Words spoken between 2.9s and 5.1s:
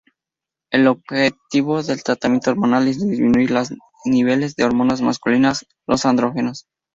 disminuir los niveles de hormonas